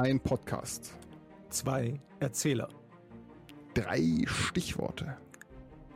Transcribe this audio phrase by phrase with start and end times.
[0.00, 0.96] Ein Podcast.
[1.48, 2.68] Zwei Erzähler.
[3.74, 5.16] Drei Stichworte.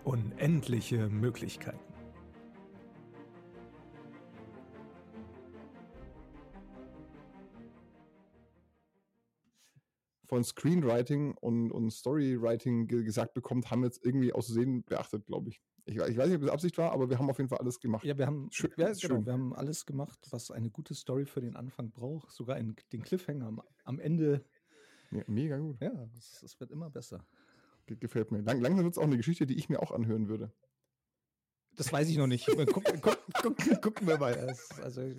[0.03, 1.79] Unendliche Möglichkeiten.
[10.27, 15.50] Von Screenwriting und, und Storywriting ge gesagt bekommt, haben wir jetzt irgendwie auszusehen beachtet, glaube
[15.50, 15.62] ich.
[15.85, 15.96] Ich.
[15.96, 18.05] Ich weiß nicht, ob das Absicht war, aber wir haben auf jeden Fall alles gemacht.
[18.05, 19.11] Ja, wir haben, Schön, ja, schön.
[19.11, 22.30] genau, wir haben alles gemacht, was eine gute Story für den Anfang braucht.
[22.33, 24.45] Sogar einen, den Cliffhanger am, am Ende.
[25.11, 25.80] Ja, mega gut.
[25.80, 27.27] Ja, es, es wird immer besser.
[27.87, 28.41] Ge gefällt mir.
[28.42, 30.53] Lang, langsam wird es auch eine Geschichte, die ich mir auch anhören würde.
[31.75, 32.47] Das weiß ich noch nicht.
[32.47, 32.67] Guck,
[33.03, 34.33] guck, guck, gucken wir mal.
[34.34, 35.17] Es- Also, ich,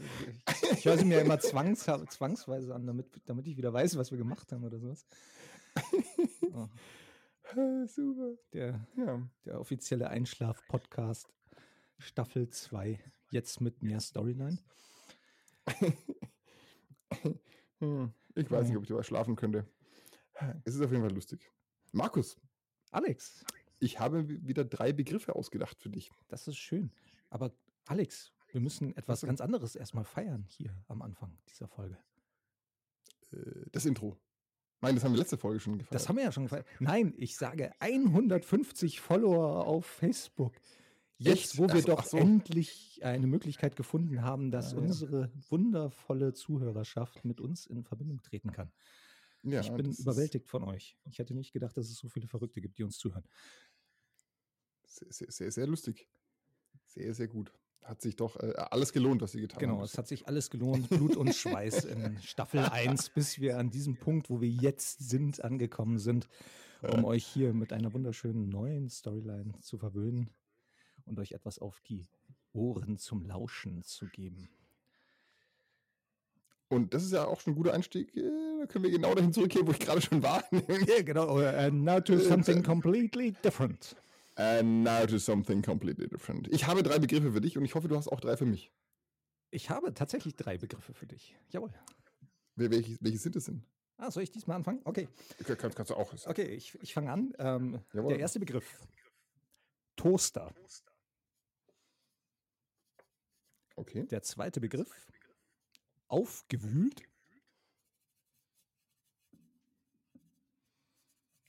[0.71, 4.17] ich höre sie mir immer zwangs, zwangsweise an, damit, damit ich wieder weiß, was wir
[4.19, 5.05] gemacht haben oder sowas.
[6.55, 6.67] Oh,
[7.87, 8.37] Super.
[8.53, 9.29] der, Ja.
[9.45, 11.27] der offizielle Einschlaf-Podcast
[11.99, 12.99] Staffel 2.
[13.31, 14.57] Jetzt mit mehr Storyline.
[17.79, 18.13] Hm.
[18.35, 19.67] Ich weiß nicht, ob ich dabei schlafen könnte.
[20.63, 21.51] Es ist auf jeden Fall lustig.
[21.91, 22.37] Markus,
[22.91, 23.45] Alex,
[23.79, 26.09] ich habe wi- wieder drei Begriffe ausgedacht für dich.
[26.29, 26.91] das ist schön.
[27.29, 27.51] Aber
[27.85, 31.97] Alex, wir müssen etwas ganz anderes erstmal feiern hier am Anfang dieser Folge.
[33.31, 34.17] Äh, Das Intro.
[34.83, 35.95] Nein, das haben wir letzte Folge schon gefeiert.
[35.95, 36.67] Das haben wir ja schon gefeiert.
[36.79, 40.53] Nein, ich sage 150 Follower auf Facebook.
[41.19, 41.57] Jetzt, Echt?
[41.57, 42.17] wo wir Ach so, doch so.
[42.17, 44.83] endlich eine Möglichkeit gefunden haben, dass Ja, ja.
[44.83, 48.73] unsere wundervolle Zuhörerschaft mit uns in Verbindung treten kann.
[49.43, 50.97] ja, ich bin überwältigt von euch.
[51.05, 53.23] Ich hätte nicht gedacht, dass es so viele Verrückte gibt, die uns zuhören.
[54.85, 56.09] Sehr, sehr, sehr, sehr lustig.
[56.85, 57.53] Sehr, sehr gut.
[57.83, 59.83] Hat sich doch äh, alles gelohnt, was Sie getan Genau, haben.
[59.83, 63.97] es hat sich alles gelohnt, Blut und Schweiß in Staffel 1, bis wir an diesem
[63.97, 66.27] Punkt, wo wir jetzt sind, angekommen sind,
[66.81, 70.29] um euch hier mit einer wunderschönen neuen Storyline zu verwöhnen
[71.05, 72.07] und euch etwas auf die
[72.53, 74.47] Ohren zum Lauschen zu geben.
[76.69, 78.15] Und das ist ja auch schon ein guter Einstieg.
[78.15, 78.21] Äh,
[78.61, 80.43] Da können wir genau dahin zurückgehen, wo ich gerade schon war.
[80.87, 81.37] Ja, genau.
[81.37, 83.95] Uh, now to something completely different.
[84.35, 86.47] And now to something completely different.
[86.51, 88.71] Ich habe drei Begriffe für dich und ich hoffe, du hast auch drei für mich.
[89.51, 91.35] Ich habe tatsächlich drei Begriffe für dich.
[91.49, 91.71] Jawohl.
[92.55, 93.63] Wer- Welche, welche sind es denn?
[93.97, 94.81] Ah, soll ich diesmal anfangen?
[94.85, 95.07] Okay.
[95.45, 96.11] Kann- Kannst, kannst du auch.
[96.25, 97.33] Okay, ich, ich fange an.
[97.37, 98.79] Ähm, der erste Begriff.
[99.95, 100.51] Toaster.
[103.75, 104.05] Okay.
[104.07, 104.89] Der zweite Begriff.
[106.07, 107.03] Aufgewühlt.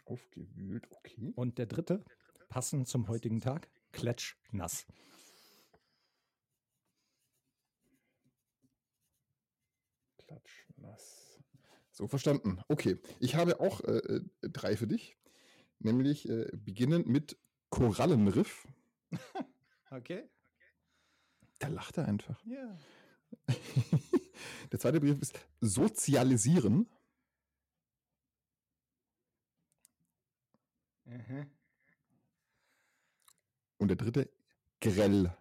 [0.05, 1.33] Aufgewühlt, okay.
[1.35, 2.05] Und der dritte,
[2.55, 4.87] passend zum heutigen Tag, klatschnass.
[10.19, 11.43] Klatschnass.
[11.91, 12.61] So, verstanden.
[12.69, 13.01] Okay.
[13.19, 15.19] Ich habe auch äh, äh, drei für dich.
[15.81, 17.37] Nämlich äh, beginnend mit
[17.71, 18.69] Korallenriff.
[19.91, 20.29] Okay.
[21.61, 22.45] Da lacht er einfach.
[22.45, 22.77] Ja.
[24.73, 26.89] Der zweite Begriff ist sozialisieren.
[33.85, 34.31] Und der dritte
[34.81, 35.37] grell.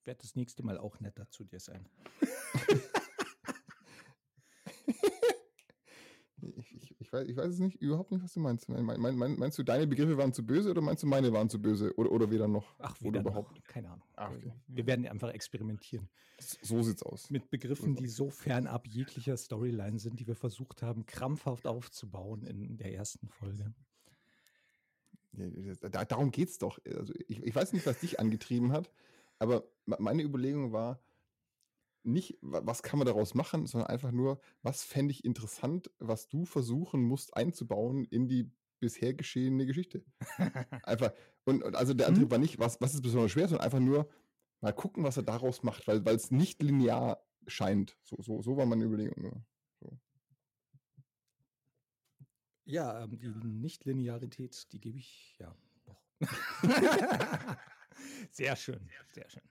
[0.00, 1.88] Ich werde das nächste Mal auch netter zu dir sein.
[6.40, 8.68] Ich, ich, weiß, ich weiß es nicht, überhaupt nicht, was du meinst.
[8.68, 11.48] Mein, mein, mein, meinst du, deine Begriffe waren zu böse oder meinst du, meine waren
[11.48, 11.94] zu böse?
[11.96, 12.74] Oder, oder weder noch?
[12.78, 13.30] Ach, oder wieder noch.
[13.30, 13.64] überhaupt?
[13.66, 14.06] Keine Ahnung.
[14.16, 14.52] Ah, okay.
[14.66, 16.08] Wir werden einfach experimentieren.
[16.38, 17.30] So sieht's aus.
[17.30, 22.76] Mit Begriffen, die so fernab jeglicher Storyline sind, die wir versucht haben, krampfhaft aufzubauen in
[22.76, 23.72] der ersten Folge.
[25.32, 26.78] Darum geht's doch.
[26.84, 28.90] Also ich, ich weiß nicht, was dich angetrieben hat,
[29.38, 31.00] aber me- meine Überlegung war
[32.08, 36.28] nicht, wa- was kann man daraus machen, sondern einfach nur, was fände ich interessant, was
[36.28, 40.04] du versuchen musst einzubauen in die bisher geschehene Geschichte.
[40.84, 41.12] Einfach,
[41.44, 44.08] und, und also der Antrieb war nicht, was, was ist besonders schwer, sondern einfach nur
[44.60, 47.96] mal gucken, was er daraus macht, weil es nicht linear scheint.
[48.02, 49.20] So, so, so war meine Überlegung.
[49.20, 49.44] nur.
[52.64, 55.56] Ja, ähm, die Nichtlinearität, die gebe ich, ja,
[55.86, 56.02] doch.
[58.30, 59.42] sehr schön, sehr schön.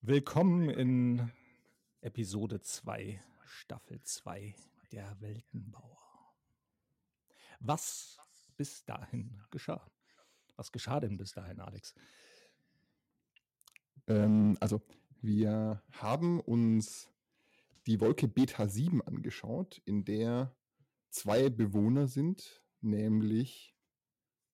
[0.00, 1.32] Willkommen in
[2.02, 4.54] Episode 2, Staffel 2,
[4.92, 5.98] der Weltenbauer.
[7.58, 8.16] Was
[8.56, 9.90] bis dahin geschah?
[10.54, 11.96] Was geschah denn bis dahin, Alex?
[14.06, 14.80] Ähm, also,
[15.20, 17.10] wir haben uns
[17.88, 20.54] die Wolke Beta 7 angeschaut, in der
[21.10, 23.74] zwei Bewohner sind, nämlich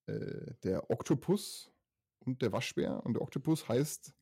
[0.07, 1.71] äh, der Oktopus
[2.21, 3.05] und der Waschbär.
[3.05, 4.15] Und der Oktopus heißt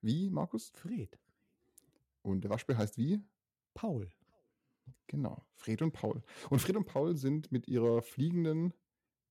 [0.00, 0.70] wie, Markus?
[0.70, 1.18] Fred.
[2.22, 3.20] Und der Waschbär heißt wie?
[3.74, 4.10] Paul.
[5.06, 6.22] Genau, Fred und Paul.
[6.50, 8.74] Und Fred und Paul sind mit ihrer fliegenden,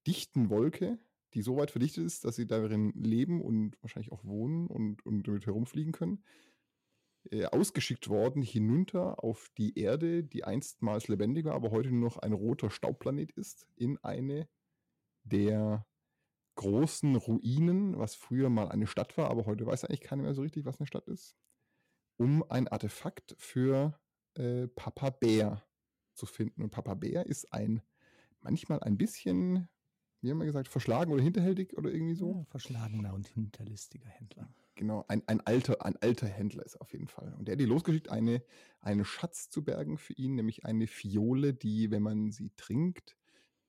[0.05, 0.99] dichten Wolke
[1.33, 5.27] die so weit verdichtet ist, dass sie darin leben und wahrscheinlich auch wohnen und, und
[5.27, 6.23] damit herumfliegen können,
[7.31, 12.17] äh, ausgeschickt worden hinunter auf die Erde, die einstmals lebendig war, aber heute nur noch
[12.17, 14.47] ein roter Staubplanet ist, in eine
[15.23, 15.85] der
[16.57, 20.41] großen Ruinen, was früher mal eine Stadt war, aber heute weiß eigentlich keiner mehr so
[20.41, 21.37] richtig, was eine Stadt ist,
[22.17, 23.97] um ein Artefakt für
[24.33, 25.63] äh, Papa Bär
[26.13, 26.63] zu finden.
[26.63, 27.81] Und Papa Bär ist ein
[28.41, 29.67] manchmal ein bisschen,
[30.21, 32.33] wie haben wir gesagt, verschlagen oder hinterhältig oder irgendwie so.
[32.33, 34.49] Ja, verschlagener und hinterlistiger Händler.
[34.75, 37.33] Genau, ein, ein, alter, ein alter Händler ist auf jeden Fall.
[37.37, 38.43] Und der hat die losgeschickt, eine,
[38.79, 43.17] einen Schatz zu bergen für ihn, nämlich eine Fiole, die, wenn man sie trinkt,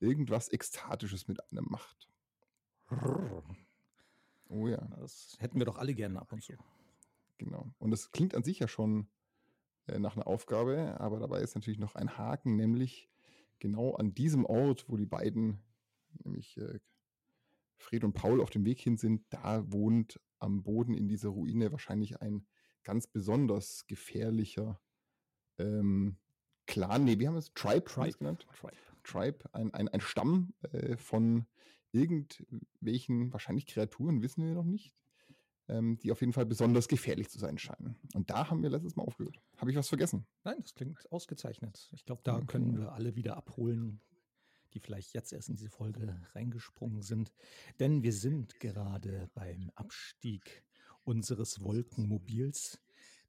[0.00, 2.07] irgendwas Ekstatisches mit einem macht.
[4.48, 4.86] Oh ja.
[5.00, 6.54] Das hätten wir doch alle gerne ab und zu.
[7.38, 7.70] Genau.
[7.78, 9.08] Und das klingt an sich ja schon
[9.86, 13.08] äh, nach einer Aufgabe, aber dabei ist natürlich noch ein Haken, nämlich
[13.58, 15.60] genau an diesem Ort, wo die beiden,
[16.24, 16.80] nämlich äh,
[17.76, 21.70] Fred und Paul auf dem Weg hin sind, da wohnt am Boden in dieser Ruine
[21.70, 22.46] wahrscheinlich ein
[22.82, 24.80] ganz besonders gefährlicher
[25.58, 26.16] ähm,
[26.66, 27.52] Clan, nee, wie haben wir es?
[27.54, 28.18] Tribe, Tribe.
[28.18, 28.46] genannt?
[28.58, 28.76] Tribe.
[29.02, 31.46] Tribe, ein, ein, ein Stamm äh, von
[31.92, 34.94] irgendwelchen, wahrscheinlich Kreaturen, wissen wir noch nicht,
[35.68, 37.96] ähm, die auf jeden Fall besonders gefährlich zu sein scheinen.
[38.14, 39.40] Und da haben wir letztes Mal aufgehört.
[39.56, 40.26] Habe ich was vergessen?
[40.44, 41.88] Nein, das klingt ausgezeichnet.
[41.92, 42.46] Ich glaube, da okay.
[42.46, 44.00] können wir alle wieder abholen,
[44.74, 47.32] die vielleicht jetzt erst in diese Folge reingesprungen sind.
[47.80, 50.64] Denn wir sind gerade beim Abstieg
[51.04, 52.80] unseres Wolkenmobils,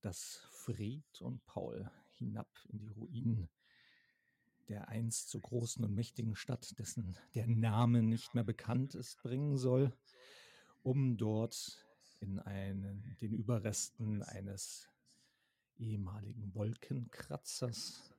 [0.02, 3.50] das Fred und Paul hinab in die Ruinen
[4.70, 9.58] der einst so großen und mächtigen Stadt, dessen der Name nicht mehr bekannt ist, bringen
[9.58, 9.92] soll,
[10.84, 11.86] um dort
[12.20, 14.88] in einen, den Überresten eines
[15.78, 18.14] ehemaligen Wolkenkratzers.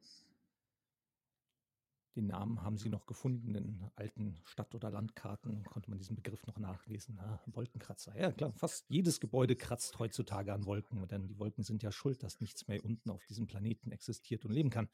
[2.16, 6.44] Den Namen haben sie noch gefunden in alten Stadt- oder Landkarten, konnte man diesen Begriff
[6.46, 7.20] noch nachlesen.
[7.20, 8.18] Ah, Wolkenkratzer.
[8.18, 12.24] Ja, klar, fast jedes Gebäude kratzt heutzutage an Wolken, denn die Wolken sind ja schuld,
[12.24, 14.88] dass nichts mehr unten auf diesem Planeten existiert und leben kann.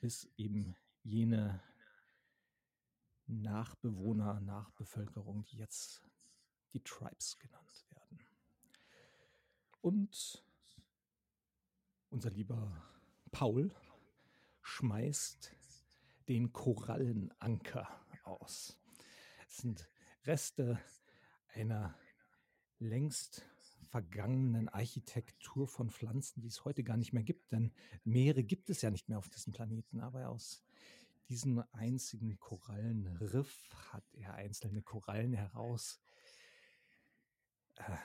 [0.00, 1.62] Bis eben jene
[3.26, 6.02] Nachbewohner, Nachbevölkerung, die jetzt
[6.72, 8.20] die Tribes genannt werden.
[9.80, 10.44] Und
[12.10, 12.82] unser lieber
[13.32, 13.74] Paul
[14.62, 15.52] schmeißt
[16.28, 17.88] den Korallenanker
[18.24, 18.76] aus.
[19.48, 19.88] Es sind
[20.24, 20.80] Reste
[21.54, 21.94] einer
[22.78, 23.46] längst
[23.86, 27.72] vergangenen Architektur von Pflanzen, die es heute gar nicht mehr gibt, denn
[28.04, 30.62] Meere gibt es ja nicht mehr auf diesem Planeten, aber aus
[31.28, 36.00] diesem einzigen Korallenriff hat er einzelne Korallen heraus
[37.76, 37.96] äh,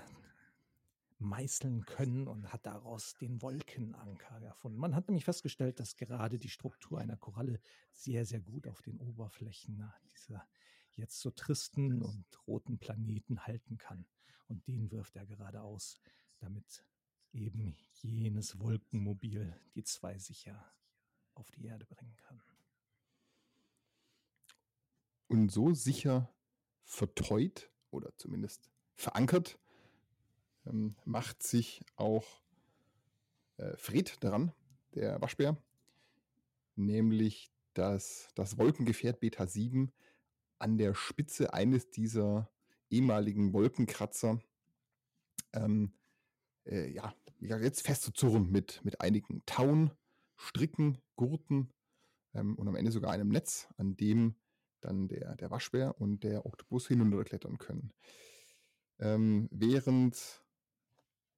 [1.19, 4.79] meißeln können und hat daraus den Wolkenanker erfunden.
[4.79, 7.59] Man hat nämlich festgestellt, dass gerade die Struktur einer Koralle
[7.91, 10.47] sehr, sehr gut auf den Oberflächen dieser
[10.95, 14.05] jetzt so tristen und roten Planeten halten kann.
[14.51, 15.97] Und den wirft er gerade aus,
[16.39, 16.85] damit
[17.31, 20.69] eben jenes Wolkenmobil die zwei sicher
[21.35, 22.43] auf die Erde bringen kann.
[25.29, 26.29] Und so sicher
[26.83, 29.57] verteut oder zumindest verankert
[30.65, 32.43] ähm, macht sich auch
[33.55, 34.51] äh, Fred daran,
[34.95, 35.55] der Waschbär,
[36.75, 39.93] nämlich dass das Wolkengefährt Beta 7
[40.59, 42.51] an der Spitze eines dieser
[42.91, 44.39] ehemaligen Wolkenkratzer
[45.53, 45.93] ähm,
[46.65, 49.91] äh, ja, jetzt festzuzurren mit, mit einigen Tauen,
[50.37, 51.73] Stricken, Gurten
[52.33, 54.35] ähm, und am Ende sogar einem Netz, an dem
[54.81, 57.93] dann der, der Waschbär und der Oktopus hinunterklettern können.
[58.99, 60.43] Ähm, während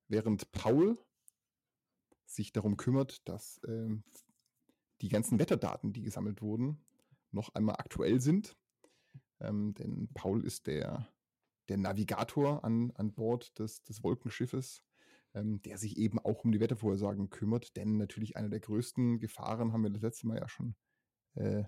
[0.08, 0.98] während Paul
[2.26, 3.90] sich darum kümmert, dass äh,
[5.02, 6.80] die ganzen Wetterdaten, die gesammelt wurden,
[7.32, 8.56] noch einmal aktuell sind.
[9.40, 11.08] Ähm, denn Paul ist der,
[11.70, 14.84] der Navigator an, an Bord des, des Wolkenschiffes,
[15.34, 17.76] ähm, der sich eben auch um die Wettervorhersagen kümmert.
[17.76, 20.76] Denn natürlich eine der größten Gefahren, haben wir das letzte Mal ja schon
[21.36, 21.64] äh,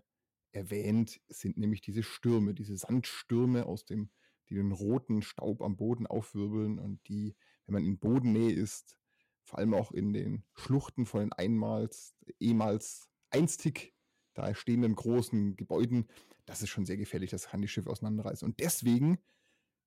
[0.52, 4.10] erwähnt, sind nämlich diese Stürme, diese Sandstürme aus dem,
[4.50, 7.36] die den roten Staub am Boden aufwirbeln und die
[7.66, 8.98] wenn man in Bodennähe ist,
[9.44, 13.94] vor allem auch in den Schluchten von den einmals, ehemals einstig
[14.34, 16.08] da stehenden großen Gebäuden,
[16.46, 18.48] das ist schon sehr gefährlich, das kann die Schiffe auseinanderreißen.
[18.48, 19.20] Und deswegen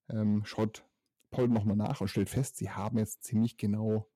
[0.09, 0.85] ähm, schaut
[1.31, 4.09] Paul nochmal nach und stellt fest, sie haben jetzt ziemlich genau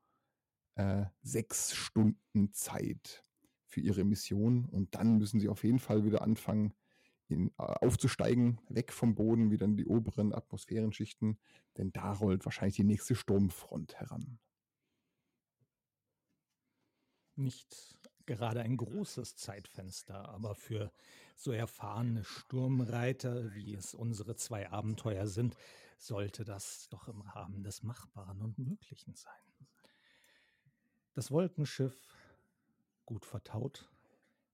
[0.76, 3.24] äh, sechs Stunden Zeit
[3.66, 6.74] für ihre Mission und dann müssen sie auf jeden Fall wieder anfangen,
[7.28, 11.40] in, äh, aufzusteigen, weg vom Boden, wieder in die oberen Atmosphärenschichten,
[11.78, 14.40] denn da rollt wahrscheinlich die nächste Sturmfront heran.
[17.36, 20.92] Nicht gerade ein großes Zeitfenster, aber für
[21.36, 25.56] so erfahrene Sturmreiter, wie es unsere zwei Abenteuer sind,
[25.98, 29.42] sollte das doch im Rahmen des Machbaren und Möglichen sein.
[31.14, 31.96] Das Wolkenschiff,
[33.06, 33.90] gut vertaut,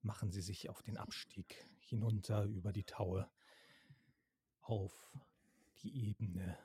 [0.02, 3.30] machen sie sich auf den Abstieg hinunter über die Taue
[4.62, 5.12] auf
[5.82, 6.58] die Ebene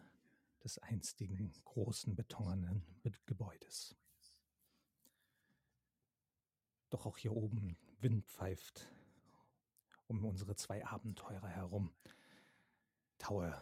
[0.62, 2.85] des einstigen großen betonenen
[3.26, 3.97] Gebäudes.
[6.90, 8.90] Doch auch hier oben Wind pfeift
[10.07, 11.93] um unsere zwei Abenteurer herum.
[13.19, 13.61] Taue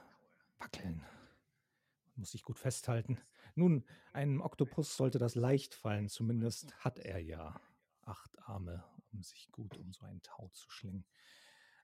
[0.62, 0.98] wackeln.
[0.98, 3.18] Man muss sich gut festhalten.
[3.54, 7.60] Nun, einem Oktopus sollte das leicht fallen, zumindest hat er ja
[8.02, 11.04] acht Arme, um sich gut um so ein Tau zu schlingen.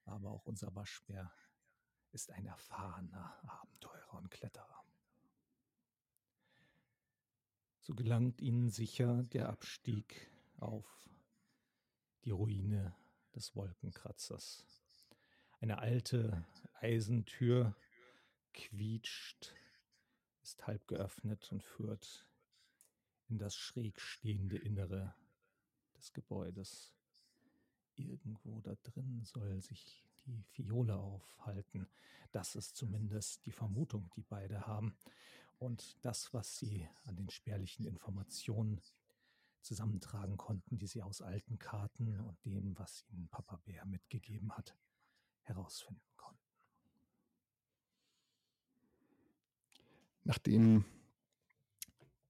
[0.05, 1.33] Aber auch unser Waschbär
[2.13, 4.85] ist ein erfahrener Abenteurer und Kletterer.
[7.81, 10.87] So gelangt ihnen sicher der Abstieg auf
[12.25, 12.95] die Ruine
[13.35, 14.65] des Wolkenkratzers.
[15.61, 16.45] Eine alte
[16.75, 17.75] Eisentür
[18.53, 19.55] quietscht,
[20.43, 22.27] ist halb geöffnet und führt
[23.29, 25.15] in das schräg stehende Innere
[25.97, 26.95] des Gebäudes.
[27.97, 31.89] Irgendwo da drin soll sich die Fiole aufhalten.
[32.33, 34.97] Das ist zumindest die Vermutung, die beide haben.
[35.59, 38.81] Und das, was sie an den spärlichen Informationen
[39.61, 44.77] zusammentragen konnten, die sie aus alten Karten und dem, was ihnen Papa Bär mitgegeben hat,
[45.43, 46.48] herausfinden konnten.
[50.29, 50.85] Nachdem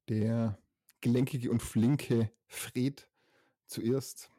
[0.09, 0.57] der
[1.01, 3.11] gelenkige und flinke Fred
[3.67, 4.31] zuerst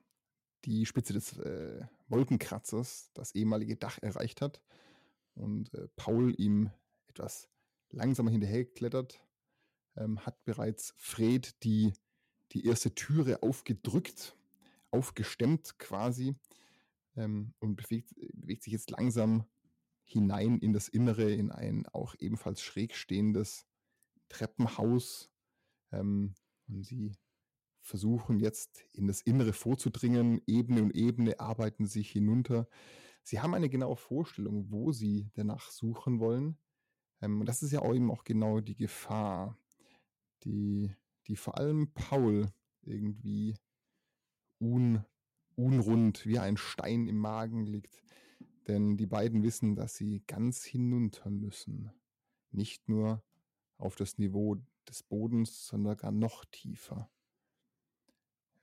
[0.63, 4.61] die Spitze des äh, Wolkenkratzers, das ehemalige Dach, erreicht hat
[5.35, 6.71] und äh, Paul ihm
[7.07, 7.49] etwas
[7.89, 9.19] langsamer hinterhergeklettert,
[9.97, 11.91] ähm, hat bereits Fred die
[12.53, 14.37] die erste Türe aufgedrückt,
[14.89, 16.33] aufgestemmt quasi
[17.17, 19.43] ähm, und bewegt, bewegt sich jetzt langsam
[20.11, 23.65] hinein in das Innere, in ein auch ebenfalls schräg stehendes
[24.29, 25.31] Treppenhaus.
[25.91, 26.35] Ähm,
[26.67, 27.13] und sie
[27.81, 32.67] versuchen jetzt in das Innere vorzudringen, Ebene und Ebene arbeiten sich hinunter.
[33.23, 36.57] Sie haben eine genaue Vorstellung, wo sie danach suchen wollen.
[37.21, 39.57] Ähm, und das ist ja auch eben auch genau die Gefahr,
[40.43, 40.95] die
[41.29, 42.51] die vor allem Paul
[42.81, 43.55] irgendwie
[44.59, 45.05] un,
[45.55, 48.03] unrund wie ein Stein im Magen liegt.
[48.69, 51.91] Denn die beiden wissen, dass sie ganz hinunter müssen.
[52.51, 53.23] Nicht nur
[53.79, 54.57] auf das Niveau
[54.87, 57.09] des Bodens, sondern gar noch tiefer.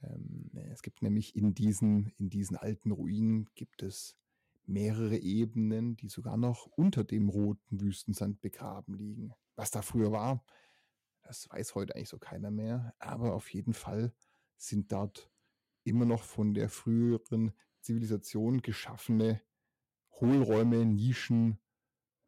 [0.04, 4.16] Ähm, es gibt nämlich in diesen, in diesen alten Ruinen gibt es
[4.64, 9.32] mehrere Ebenen, die sogar noch unter dem roten Wüstensand begraben liegen.
[9.56, 10.44] Was da früher war,
[11.22, 12.94] das weiß heute eigentlich so keiner mehr.
[13.00, 14.14] Aber auf jeden Fall
[14.56, 15.32] sind dort
[15.82, 19.40] immer noch von der früheren Zivilisation geschaffene
[20.20, 21.58] Hohlräume, Nischen,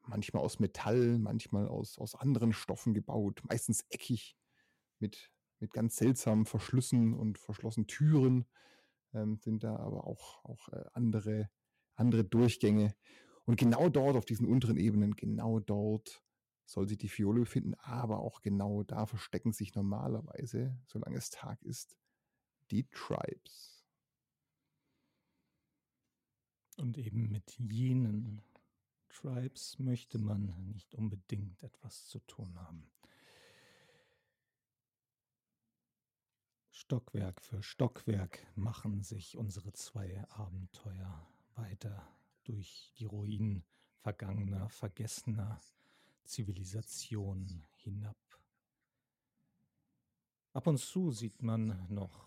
[0.03, 4.37] manchmal aus Metall, manchmal aus, aus anderen Stoffen gebaut, meistens eckig,
[4.99, 5.31] mit,
[5.61, 8.47] mit ganz seltsamen Verschlüssen und verschlossenen Türen
[9.15, 11.51] ähm, sind da aber auch, auch äh, andere,
[11.95, 12.95] andere Durchgänge.
[13.45, 16.23] Und genau dort, auf diesen unteren Ebenen, genau dort
[16.67, 21.63] soll sich die Fiole befinden, aber auch genau da verstecken sich normalerweise, solange es Tag
[21.63, 21.97] ist,
[22.71, 23.78] die Tribes.
[26.79, 28.41] Und eben mit jenen
[29.09, 32.89] Tribes möchte man nicht unbedingt etwas zu tun haben.
[36.71, 42.09] Stockwerk für Stockwerk machen sich unsere zwei Abenteuer weiter
[42.45, 43.65] durch die Ruinen
[43.97, 45.61] vergangener, vergessener,
[46.23, 48.17] Zivilisation hinab.
[50.53, 52.25] Ab und zu sieht man noch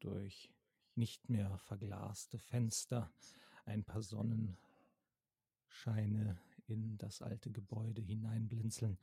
[0.00, 0.50] durch
[0.94, 3.12] nicht mehr verglaste Fenster
[3.64, 4.58] ein paar Sonnenscheine
[6.66, 8.98] in das alte Gebäude hineinblinzeln.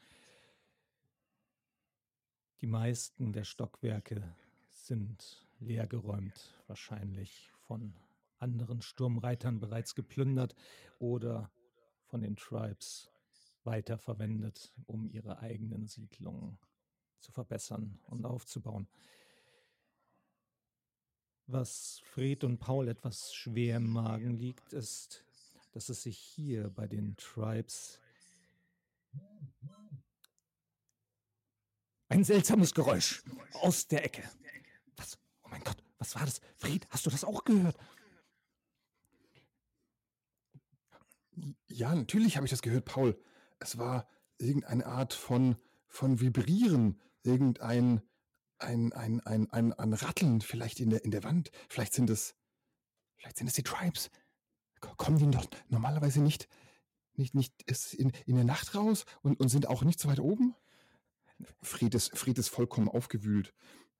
[2.61, 4.35] Die meisten der Stockwerke
[4.69, 7.93] sind leergeräumt, wahrscheinlich von
[8.37, 10.55] anderen Sturmreitern bereits geplündert
[10.97, 11.51] oder
[12.03, 13.11] von den Tribes
[13.63, 16.57] weiterverwendet, um ihre eigenen Siedlungen
[17.19, 18.87] zu verbessern und aufzubauen.
[21.51, 25.23] Was Fred und Paul etwas schwer im Magen liegt, ist,
[25.71, 27.99] dass es sich hier bei den Tribes
[32.07, 34.29] ein seltsames Geräusch aus der Ecke.
[34.95, 35.17] Was?
[35.43, 36.39] Oh mein Gott, was war das?
[36.57, 37.75] Fred, hast du das auch gehört?
[41.67, 43.19] Ja, natürlich habe ich das gehört, Paul
[43.59, 48.01] es war irgendeine Art von, von Vibrieren, irgendein
[48.59, 51.51] ein, ein, ein, ein, ein Ratteln vielleicht in der, in der Wand.
[51.69, 52.35] Vielleicht sind es,
[53.17, 54.09] vielleicht sind es die Tribes.
[54.79, 56.47] Kommen die doch normalerweise nicht,
[57.13, 60.55] nicht, nicht in, in der Nacht raus und, und sind auch nicht so weit oben?
[61.61, 63.53] Fried ist, Fried ist vollkommen aufgewühlt,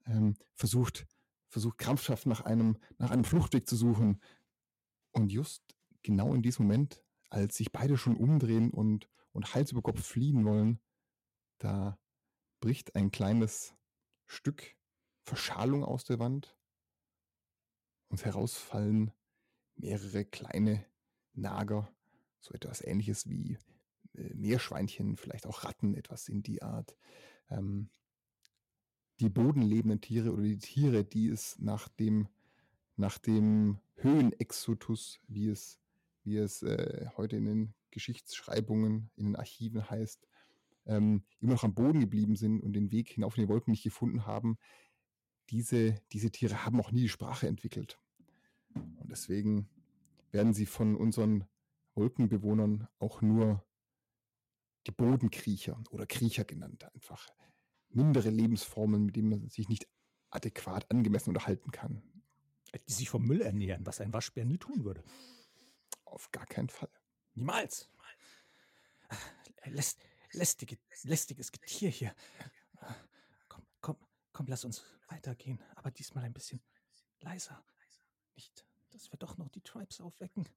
[0.06, 1.06] ähm, versucht,
[1.48, 4.22] versucht krampfhaft nach einem, nach einem Fluchtweg zu suchen.
[5.12, 5.64] Und just
[6.04, 10.46] genau in diesem Moment, als sich beide schon umdrehen und, und Hals über Kopf fliehen
[10.46, 10.80] wollen,
[11.60, 11.98] da
[12.60, 13.76] bricht ein kleines
[14.30, 14.76] Stück
[15.24, 16.56] Verschalung aus der Wand
[18.10, 19.12] und herausfallen
[19.76, 20.86] mehrere kleine
[21.34, 21.92] Nager,
[22.40, 23.58] so etwas ähnliches wie
[24.14, 26.96] äh, Meerschweinchen, vielleicht auch Ratten, etwas in die Art.
[27.50, 27.90] Ähm,
[29.20, 32.30] die bodenlebenden Tiere oder die Tiere, die es nach dem,
[32.98, 35.80] nach dem Höhenexodus, wie es,
[36.24, 40.28] wie es äh, heute in den Geschichtsschreibungen, in den Archiven heißt,
[40.90, 43.84] ähm, immer noch am Boden geblieben sind und den Weg hinauf in die Wolken nicht
[43.84, 44.58] gefunden haben,
[45.50, 48.00] diese, diese Tiere haben auch nie die Sprache entwickelt.
[48.74, 49.70] Und deswegen
[50.32, 51.46] werden sie von unseren
[51.96, 53.66] Wolkenbewohnern auch nur
[54.88, 56.86] die Bodenkriecher oder Kriecher genannt.
[56.94, 57.28] Einfach
[57.90, 59.88] mindere Lebensformen, mit denen man sich nicht
[60.30, 62.04] adäquat angemessen unterhalten kann.
[62.88, 65.04] Die sich vom Müll ernähren, was ein Waschbär nie tun würde.
[66.06, 66.92] Auf gar keinen Fall.
[67.34, 67.92] Niemals.
[69.66, 70.00] Lässt,
[70.34, 72.14] lästige, lästiges Getier hier.
[73.48, 73.98] Komm, komm,
[74.32, 76.62] komm, lass uns weitergehen, aber diesmal ein bisschen
[77.22, 77.64] leiser.
[78.36, 80.48] Nicht, dass wir doch noch die Tribes aufwecken.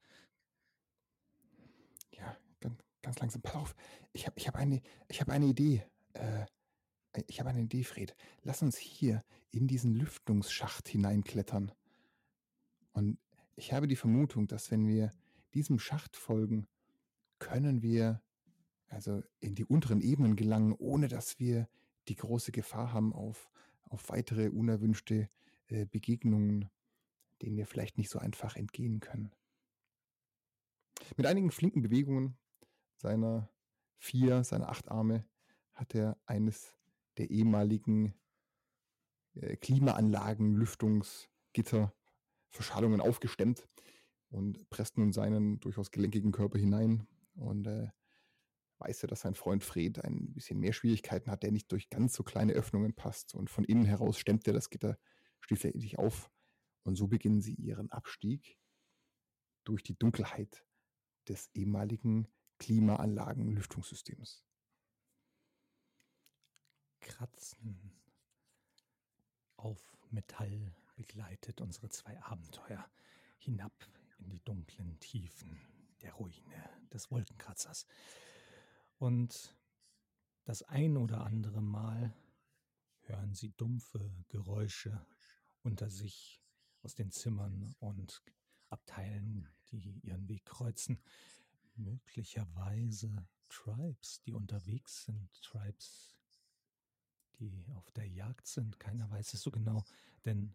[2.13, 3.43] Ja, ganz, ganz langsam.
[3.43, 3.75] Pass auf,
[4.13, 5.85] ich habe ich hab eine, hab eine Idee.
[6.13, 6.47] Äh,
[7.27, 8.15] ich habe eine Idee, Fred.
[8.43, 11.73] Lass uns hier in diesen Lüftungsschacht hineinklettern.
[12.93, 13.19] Und
[13.55, 15.11] ich habe die Vermutung, dass wenn wir
[15.55, 16.67] diesem Schacht folgen,
[17.39, 18.23] können wir
[18.93, 21.69] also in die unteren Ebenen gelangen, ohne dass wir
[22.09, 23.51] die große Gefahr haben auf,
[23.89, 25.29] auf weitere unerwünschte
[25.69, 26.69] äh, Begegnungen,
[27.41, 29.33] denen wir vielleicht nicht so einfach entgehen können.
[31.17, 32.37] Mit einigen flinken Bewegungen
[32.97, 33.49] seiner
[33.97, 35.25] vier, seiner acht Arme
[35.73, 36.77] hat er eines
[37.17, 38.15] der ehemaligen
[39.35, 41.95] äh, Klimaanlagen, Lüftungsgitter,
[42.51, 43.67] Verschalungen aufgestemmt
[44.29, 47.89] und presst nun seinen durchaus gelenkigen Körper hinein und äh,
[48.83, 52.15] weiß er, dass sein Freund Fred ein bisschen mehr Schwierigkeiten hat, der nicht durch ganz
[52.15, 53.35] so kleine Öffnungen passt.
[53.35, 54.99] Und von innen heraus stemmt er das Gitter
[55.41, 56.31] schließlich auf.
[56.85, 58.59] Und so beginnen sie ihren Abstieg
[59.65, 60.65] durch die Dunkelheit
[61.29, 64.45] des ehemaligen Klimaanlagen-Lüftungssystems.
[67.01, 67.93] Kratzen
[69.57, 72.89] auf Metall begleitet unsere zwei Abenteuer
[73.39, 73.73] hinab
[74.19, 75.61] in die dunklen Tiefen
[76.03, 77.87] der Ruine des Wolkenkratzers.
[79.03, 79.59] Und
[80.45, 82.15] das ein oder andere Mal
[83.01, 85.05] hören sie dumpfe Geräusche
[85.65, 86.41] unter sich
[86.83, 88.23] aus den Zimmern und
[88.69, 91.03] Abteilen, die ihren Weg kreuzen.
[91.75, 96.17] Möglicherweise Tribes, die unterwegs sind, Tribes,
[97.41, 98.79] die auf der Jagd sind.
[98.79, 99.85] Keiner weiß es so genau,
[100.25, 100.55] denn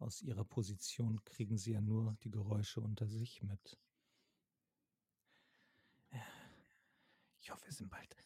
[0.00, 3.78] aus ihrer Position kriegen sie ja nur die Geräusche unter sich mit.
[7.46, 8.16] Ich hoffe, wir sind bald,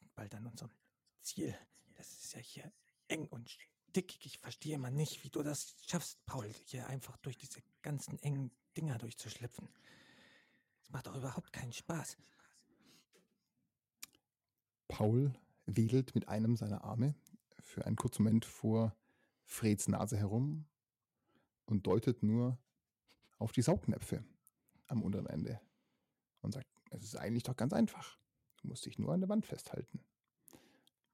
[0.00, 0.72] sind bald an unserem
[1.20, 1.56] Ziel.
[1.94, 2.72] Das ist ja hier
[3.06, 4.26] eng und stickig.
[4.26, 8.50] Ich verstehe immer nicht, wie du das schaffst, Paul, hier einfach durch diese ganzen engen
[8.76, 9.68] Dinger durchzuschlüpfen.
[10.80, 12.16] Das macht doch überhaupt keinen Spaß.
[14.88, 15.32] Paul
[15.66, 17.14] wedelt mit einem seiner Arme
[17.60, 18.96] für einen kurzen Moment vor
[19.44, 20.66] Freds Nase herum
[21.66, 22.58] und deutet nur
[23.38, 24.24] auf die Saugnäpfe
[24.88, 25.60] am unteren Ende
[26.40, 28.18] und sagt, es ist eigentlich doch ganz einfach.
[28.60, 30.00] Du musst dich nur an der Wand festhalten.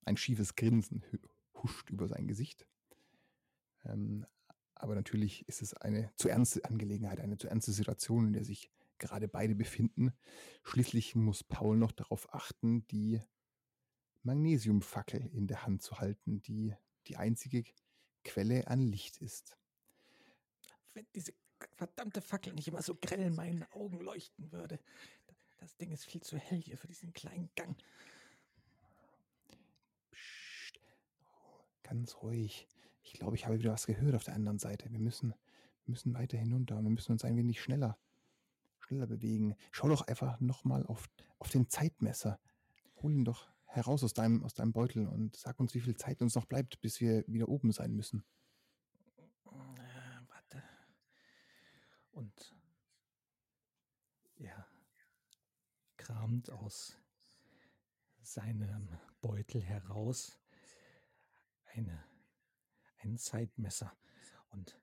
[0.05, 1.05] Ein schiefes Grinsen
[1.63, 2.67] huscht über sein Gesicht.
[3.85, 4.27] Ähm,
[4.75, 8.71] aber natürlich ist es eine zu ernste Angelegenheit, eine zu ernste Situation, in der sich
[8.99, 10.13] gerade beide befinden.
[10.63, 13.21] Schließlich muss Paul noch darauf achten, die
[14.23, 16.75] Magnesiumfackel in der Hand zu halten, die
[17.07, 17.65] die einzige
[18.25, 19.59] Quelle an Licht ist.
[20.95, 21.35] Wenn diese
[21.73, 24.79] verdammte Fackel nicht immer so grell in meinen Augen leuchten würde.
[25.59, 27.77] Das Ding ist viel zu hell hier für diesen kleinen Gang.
[30.11, 30.81] Psst.
[31.83, 32.69] Ganz ruhig.
[33.03, 34.91] Ich glaube, ich habe wieder was gehört auf der anderen Seite.
[34.91, 35.35] Wir müssen,
[35.87, 36.83] müssen weiter hinunter.
[36.83, 37.99] Wir müssen uns ein wenig schneller,
[38.81, 39.57] schneller bewegen.
[39.71, 42.41] Schau doch einfach nochmal auf, auf den Zeitmesser.
[43.03, 46.23] Hol ihn doch heraus aus deinem, aus deinem Beutel und sag uns, wie viel Zeit
[46.23, 48.25] uns noch bleibt, bis wir wieder oben sein müssen.
[49.17, 50.63] Äh, warte.
[52.13, 52.55] Und
[54.39, 54.67] ja,
[56.05, 56.99] kramt aus
[58.23, 58.89] seinem
[59.23, 60.39] Beutel heraus
[61.73, 62.05] eine
[62.99, 63.91] ein Zeitmesser.
[64.51, 64.79] Und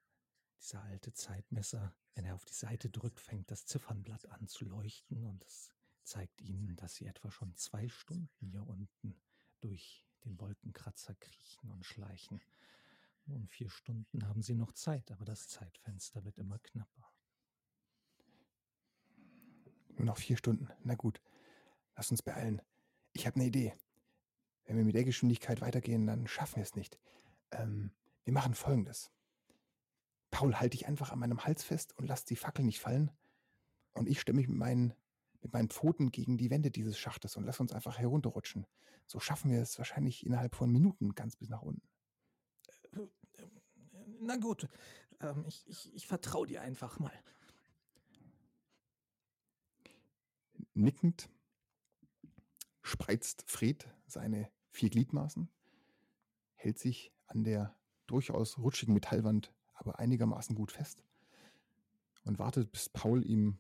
[0.60, 5.24] dieser alte Zeitmesser, wenn er auf die Seite drückt, fängt das Ziffernblatt an zu leuchten
[5.26, 5.72] und es
[6.04, 9.16] zeigt ihnen, dass sie etwa schon zwei Stunden hier unten
[9.60, 12.42] durch den Wolkenkratzer kriechen und schleichen.
[13.26, 17.11] Nun vier Stunden haben sie noch Zeit, aber das Zeitfenster wird immer knapper.
[19.96, 20.70] Nur noch vier Stunden.
[20.84, 21.22] Na gut,
[21.96, 22.62] lass uns beeilen.
[23.14, 23.74] Ich habe eine Idee.
[24.66, 27.00] Wenn wir mit der Geschwindigkeit weitergehen, dann schaffen wir es nicht.
[27.52, 27.92] Ähm,
[28.24, 29.12] wir machen folgendes.
[30.30, 33.12] Paul, halte dich einfach an meinem Hals fest und lass die Fackel nicht fallen.
[33.94, 34.94] Und ich stemme mich mit meinen,
[35.42, 38.66] mit meinen Pfoten gegen die Wände dieses Schachtes und lass uns einfach herunterrutschen.
[39.06, 41.86] So schaffen wir es wahrscheinlich innerhalb von Minuten ganz bis nach unten.
[42.94, 43.08] Äh,
[44.22, 44.70] na gut,
[45.20, 47.14] ähm, ich, ich, ich vertraue dir einfach mal.
[50.74, 51.30] Nickend
[52.82, 55.50] spreizt Fred seine vier Gliedmaßen,
[56.56, 57.76] hält sich an der
[58.08, 61.04] durchaus rutschigen Metallwand aber einigermaßen gut fest
[62.24, 63.60] und wartet, bis Paul ihm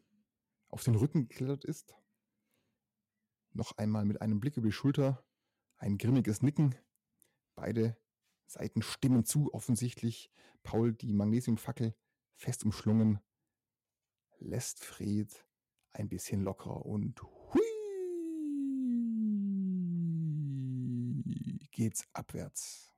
[0.69, 1.95] auf den Rücken geklettert ist.
[3.53, 5.25] Noch einmal mit einem Blick über die Schulter,
[5.77, 6.75] ein grimmiges Nicken.
[7.55, 7.97] Beide
[8.45, 10.31] Seiten stimmen zu, offensichtlich.
[10.63, 11.95] Paul die Magnesiumfackel
[12.35, 13.19] fest umschlungen,
[14.37, 15.45] lässt Fred
[15.93, 17.61] ein bisschen lockerer und hui
[21.71, 22.93] geht's abwärts.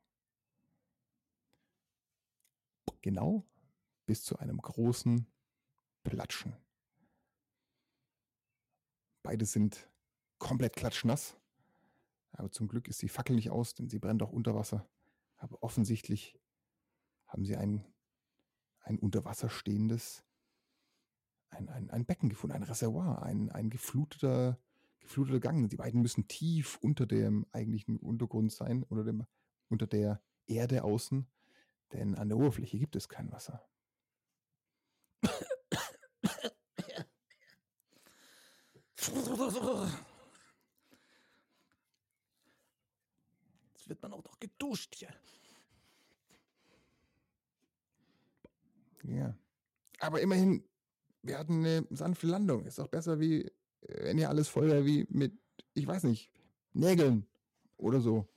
[3.01, 3.45] Genau
[4.05, 5.27] bis zu einem großen
[6.03, 6.55] Platschen.
[9.23, 9.89] Beide sind
[10.37, 11.37] komplett klatschnass.
[12.31, 14.89] Aber zum Glück ist die Fackel nicht aus, denn sie brennt auch unter Wasser.
[15.37, 16.39] Aber offensichtlich
[17.27, 17.85] haben sie ein,
[18.79, 20.25] ein unter Wasser stehendes,
[21.53, 24.59] ein, ein, ein Becken gefunden, ein Reservoir, ein, ein gefluteter,
[24.99, 25.69] gefluteter Gang.
[25.69, 29.25] Die beiden müssen tief unter dem eigentlichen Untergrund sein, oder dem,
[29.69, 31.27] unter der Erde außen
[31.93, 33.63] denn an der Oberfläche gibt es kein Wasser.
[43.73, 45.13] Jetzt wird man auch noch geduscht hier.
[49.03, 49.37] Ja.
[49.99, 50.67] Aber immerhin,
[51.23, 52.65] wir hatten eine sanfte Landung.
[52.65, 55.33] Ist doch besser, wie wenn hier alles voll wäre wie mit,
[55.73, 56.31] ich weiß nicht,
[56.73, 57.25] Nägeln
[57.77, 58.27] oder so.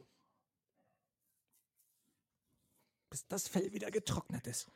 [3.17, 4.71] bis das Fell wieder getrocknet ist.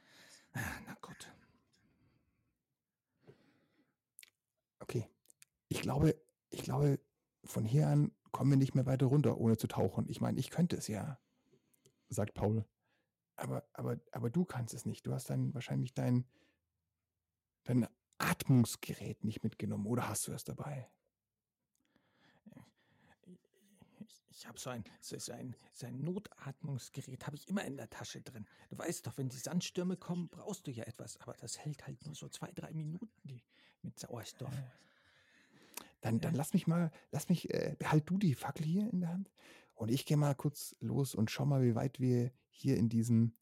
[0.54, 1.30] Ah, na gut.
[4.78, 5.06] Okay.
[5.68, 6.16] Ich glaube,
[6.48, 7.00] ich glaube,
[7.44, 10.08] von hier an kommen wir nicht mehr weiter runter, ohne zu tauchen.
[10.08, 11.20] Ich meine, ich könnte es ja,
[12.08, 12.64] sagt Paul.
[13.36, 15.06] Aber, aber, aber du kannst es nicht.
[15.06, 16.26] Du hast dann wahrscheinlich dein,
[17.64, 17.86] dein
[18.20, 19.86] Atmungsgerät nicht mitgenommen.
[19.86, 20.88] Oder hast du es dabei?
[24.30, 28.22] Ich habe so ein, so ein, so ein Notatmungsgerät, habe ich immer in der Tasche
[28.22, 28.46] drin.
[28.70, 31.18] Du weißt doch, wenn die Sandstürme kommen, brauchst du ja etwas.
[31.18, 33.42] Aber das hält halt nur so zwei, drei Minuten die,
[33.82, 34.54] mit Sauerstoff.
[36.00, 39.10] Dann, dann lass mich mal, lass mich, äh, behalt du die Fackel hier in der
[39.10, 39.30] Hand
[39.74, 43.34] und ich gehe mal kurz los und schau mal, wie weit wir hier in diesem,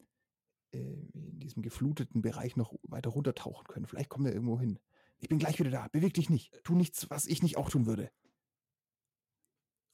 [0.71, 3.87] in diesem gefluteten Bereich noch weiter runtertauchen können.
[3.87, 4.79] Vielleicht kommen wir irgendwo hin.
[5.19, 5.89] Ich bin gleich wieder da.
[5.89, 6.53] Beweg dich nicht.
[6.65, 8.11] Tu nichts, was ich nicht auch tun würde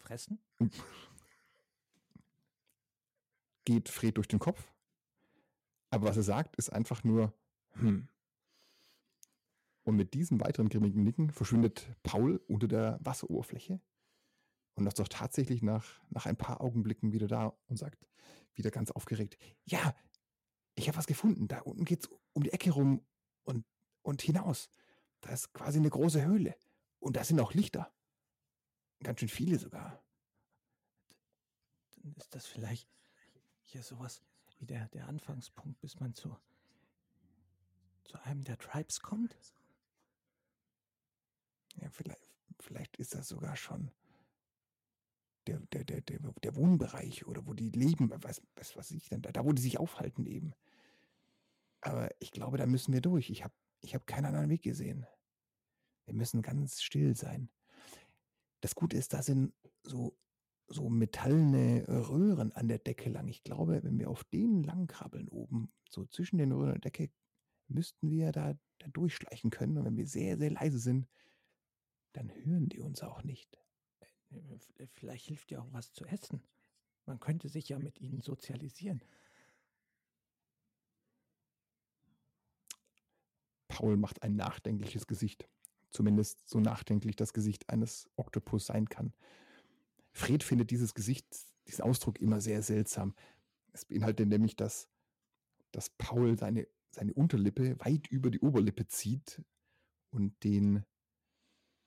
[0.04, 0.38] fressen?
[3.64, 4.72] Geht Fred durch den Kopf.
[5.90, 7.32] Aber was er sagt, ist einfach nur,
[7.72, 8.08] hm.
[9.87, 13.82] Und mit diesem weiteren grimmigen Nicken verschwindet Paul unter der Wasseroberfläche
[14.76, 18.08] und ist doch tatsächlich nach, nach ein paar Augenblicken wieder da und sagt,
[18.54, 19.94] wieder ganz aufgeregt, ja,
[20.74, 21.48] ich habe was gefunden.
[21.48, 23.04] Da unten geht es um die Ecke rum
[23.44, 23.64] und,
[24.02, 24.68] und hinaus.
[25.20, 26.56] Da ist quasi eine große Höhle.
[26.98, 27.92] Und da sind auch Lichter.
[29.02, 30.02] Ganz schön viele sogar.
[31.96, 32.88] Dann ist das vielleicht
[33.62, 34.22] hier sowas
[34.58, 36.37] wie der, der Anfangspunkt, bis man zu,
[38.04, 39.37] zu einem der Tribes kommt?
[41.76, 43.90] Ja, vielleicht, vielleicht ist das sogar schon
[45.46, 49.22] der, der, der, der, der Wohnbereich oder wo die leben, was, was weiß ich denn,
[49.22, 50.54] da, da wo die sich aufhalten eben.
[51.85, 53.31] Aber ich glaube, da müssen wir durch.
[53.31, 55.07] Ich habe ich hab keinen anderen Weg gesehen.
[56.07, 57.51] Wir müssen ganz still sein.
[58.62, 60.16] Das Gute ist, da sind so,
[60.66, 63.29] so metallene Röhren an der Decke lang.
[63.29, 67.11] Ich glaube, wenn wir auf denen lang krabbeln oben, so zwischen den Röhren der Decke,
[67.68, 69.77] müssten wir da, da durchschleichen können.
[69.77, 71.07] Und wenn wir sehr, sehr leise sind,
[72.14, 73.59] dann hören die uns auch nicht.
[74.31, 76.42] Äh, vielleicht hilft ja auch was zu essen.
[77.05, 79.05] Man könnte sich ja mit ihnen sozialisieren.
[83.74, 85.48] Paul macht ein nachdenkliches Gesicht
[85.90, 89.12] zumindest so nachdenklich das Gesicht eines Oktopus sein kann.
[90.12, 91.26] Fred findet dieses Gesicht,
[91.68, 93.14] diesen Ausdruck immer sehr seltsam.
[93.72, 94.88] Es beinhaltet nämlich, dass
[95.74, 99.42] dass Paul seine, seine Unterlippe weit über die Oberlippe zieht
[100.10, 100.84] und den,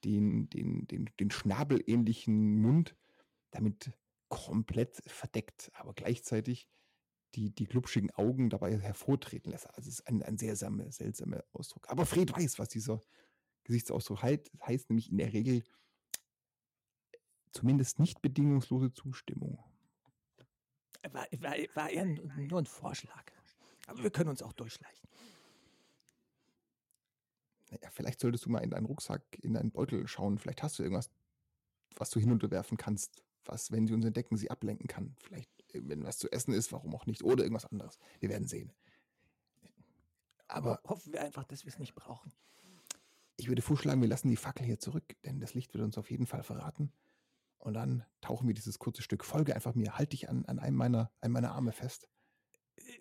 [0.03, 2.97] den, den, den, den schnabelähnlichen Mund
[3.51, 3.93] damit
[4.27, 6.67] komplett verdeckt, aber gleichzeitig
[7.35, 9.67] die, die glubschigen Augen dabei hervortreten lässt.
[9.67, 11.89] Also es ist ein, ein sehr seltsamer Ausdruck.
[11.89, 13.01] Aber Fred weiß, was dieser
[13.63, 15.63] Gesichtsausdruck heißt, heißt nämlich in der Regel
[17.51, 19.59] zumindest nicht bedingungslose Zustimmung.
[21.11, 23.23] War, war, war eher nur ein Vorschlag.
[23.87, 25.07] Aber wir können uns auch durchschleichen.
[27.69, 30.37] Naja, vielleicht solltest du mal in deinen Rucksack, in deinen Beutel schauen.
[30.37, 31.09] Vielleicht hast du irgendwas,
[31.95, 35.15] was du hinunterwerfen kannst, was, wenn sie uns entdecken, sie ablenken kann.
[35.19, 35.49] Vielleicht,
[35.83, 37.23] wenn was zu essen ist, warum auch nicht.
[37.23, 37.99] Oder irgendwas anderes.
[38.19, 38.71] Wir werden sehen.
[40.47, 42.31] Aber hoffen wir einfach, dass wir es nicht brauchen.
[43.35, 46.09] Ich würde vorschlagen, wir lassen die Fackel hier zurück, denn das Licht wird uns auf
[46.09, 46.91] jeden Fall verraten.
[47.59, 49.25] Und dann tauchen wir dieses kurze Stück.
[49.25, 49.97] Folge einfach mir.
[49.97, 52.07] Halt dich an, an einem meiner, einem meiner Arme fest.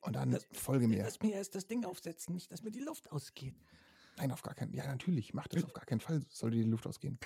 [0.00, 1.02] Und dann das, folge mir.
[1.02, 3.54] Lass mir erst das Ding aufsetzen, nicht, dass mir die Luft ausgeht.
[4.16, 5.34] Nein, auf gar keinen Ja, natürlich.
[5.34, 6.22] Mach das auf gar keinen Fall.
[6.30, 7.18] Soll dir die Luft ausgehen.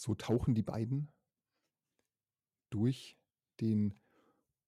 [0.00, 1.12] So tauchen die beiden
[2.70, 3.18] durch
[3.60, 4.00] den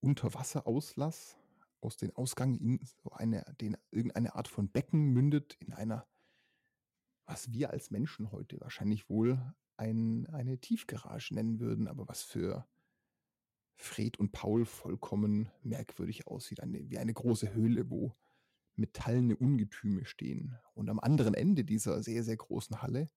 [0.01, 1.39] Unterwasserauslass
[1.81, 6.07] aus dem Ausgang in so eine, den, irgendeine Art von Becken mündet, in einer,
[7.25, 9.41] was wir als Menschen heute wahrscheinlich wohl
[9.79, 12.69] ein, eine Tiefgarage nennen würden, aber was für
[13.77, 18.15] Fred und Paul vollkommen merkwürdig aussieht, eine, wie eine große Höhle, wo
[18.77, 20.59] metallene Ungetüme stehen.
[20.75, 23.09] Und am anderen Ende dieser sehr, sehr großen Halle,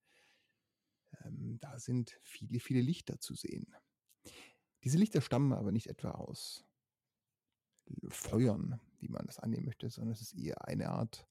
[1.24, 3.74] ähm, da sind viele, viele Lichter zu sehen.
[4.84, 6.64] Diese Lichter stammen aber nicht etwa aus
[8.08, 11.26] Feuern, wie man das annehmen möchte, sondern es ist eher eine Art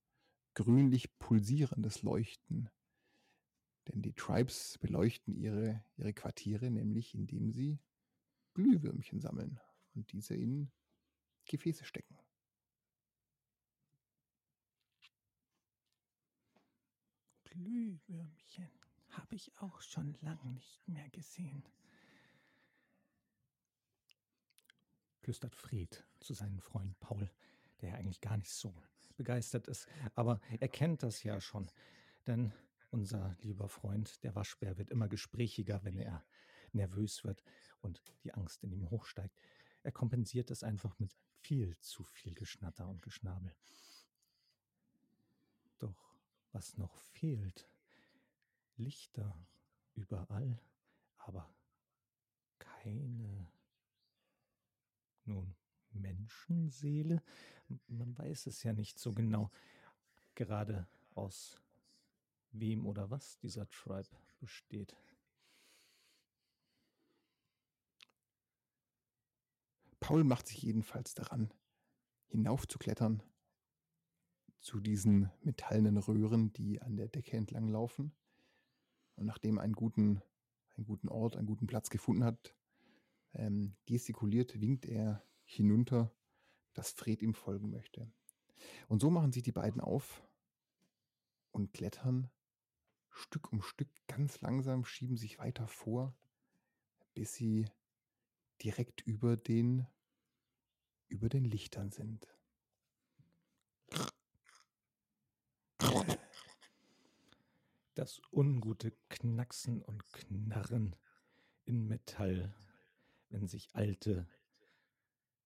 [0.53, 2.69] grünlich pulsierendes Leuchten.
[3.87, 7.79] Denn die Tribes beleuchten ihre, ihre Quartiere nämlich, indem sie
[8.53, 9.59] Glühwürmchen sammeln
[9.93, 10.71] und diese in
[11.45, 12.17] Gefäße stecken.
[17.43, 18.84] Glühwürmchen
[19.17, 21.63] habe ich auch schon lange nicht mehr gesehen.
[25.25, 27.31] flüstert Fred zu seinem Freund Paul,
[27.81, 28.75] der ja eigentlich gar nicht so
[29.17, 29.87] begeistert ist.
[30.13, 31.67] Aber er kennt das ja schon.
[32.27, 32.53] Denn
[32.91, 36.23] unser lieber Freund, der Waschbär, wird immer gesprächiger, wenn er
[36.73, 37.43] nervös wird
[37.81, 39.35] und die Angst in ihm hochsteigt.
[39.81, 43.51] Er kompensiert es einfach mit viel zu viel Geschnatter und Geschnabel.
[45.79, 46.15] Doch
[46.51, 47.67] was noch fehlt,
[48.77, 49.37] Lichter
[49.93, 50.59] überall,
[51.17, 51.49] aber
[52.59, 53.47] keine
[55.25, 55.55] nun,
[55.91, 57.23] Menschenseele?
[57.87, 59.49] Man weiß es ja nicht so genau,
[60.35, 61.59] gerade aus
[62.51, 64.09] wem oder was dieser Tribe
[64.39, 64.95] besteht.
[69.99, 71.51] Paul macht sich jedenfalls daran,
[72.27, 73.23] hinaufzuklettern
[74.59, 78.13] zu diesen metallenen Röhren, die an der Decke entlang laufen.
[79.15, 80.21] Und nachdem er einen guten,
[80.75, 82.55] einen guten Ort, einen guten Platz gefunden hat,
[83.33, 86.11] ähm, gestikuliert, winkt er hinunter,
[86.73, 88.11] dass Fred ihm folgen möchte.
[88.87, 90.23] Und so machen sich die beiden auf
[91.51, 92.29] und klettern
[93.15, 96.13] Stück um Stück ganz langsam, schieben sich weiter vor,
[97.13, 97.65] bis sie
[98.61, 99.87] direkt über den,
[101.07, 102.27] über den Lichtern sind.
[107.95, 110.95] Das ungute Knacksen und Knarren
[111.65, 112.53] in Metall
[113.29, 114.27] wenn sich alte,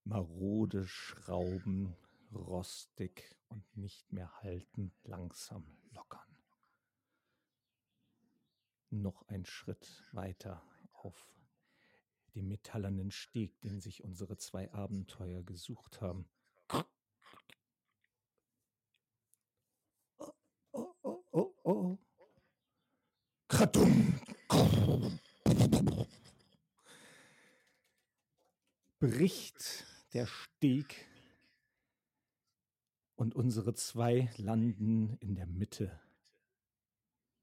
[0.04, 1.96] marode Schrauben
[2.32, 6.38] rostig und nicht mehr haltend langsam lockern.
[8.92, 11.28] Noch ein Schritt weiter auf
[12.36, 16.30] dem metallernen Steg, den sich unsere zwei Abenteuer gesucht haben.
[20.18, 20.34] Oh,
[21.02, 21.98] oh, oh, oh,
[29.00, 31.08] bricht der Steg
[33.16, 36.00] und unsere zwei landen in der Mitte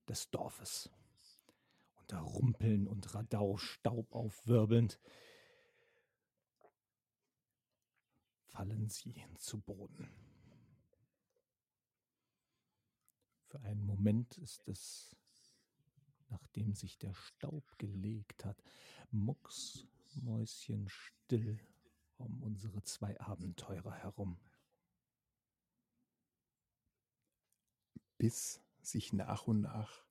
[0.09, 0.91] des Dorfes.
[1.97, 5.01] Unter Rumpeln und Radau, Staub aufwirbelnd,
[8.47, 10.09] fallen sie zu Boden.
[13.49, 15.16] Für einen Moment ist es,
[16.29, 18.63] nachdem sich der Staub gelegt hat,
[19.11, 21.61] mucks mäuschenstill
[22.17, 24.39] um unsere zwei Abenteurer herum.
[28.19, 30.07] Bis sich nach und nach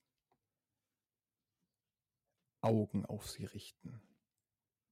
[2.62, 4.02] Augen auf sie richten.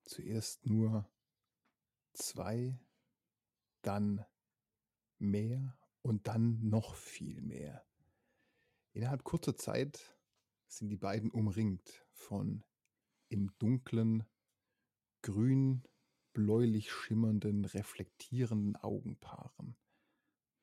[0.03, 1.09] Zuerst nur
[2.13, 2.79] zwei,
[3.81, 4.25] dann
[5.17, 7.85] mehr und dann noch viel mehr.
[8.93, 10.15] Innerhalb kurzer Zeit
[10.77, 12.63] sind die beiden umringt von
[13.29, 14.25] im dunklen,
[15.21, 15.83] grün,
[16.33, 19.75] bläulich schimmernden, reflektierenden Augenpaaren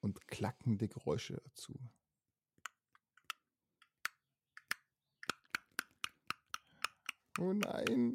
[0.00, 1.74] und klackende Geräusche dazu.
[7.38, 8.12] Oh nein.